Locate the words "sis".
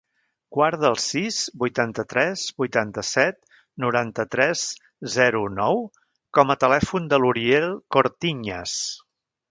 1.01-1.37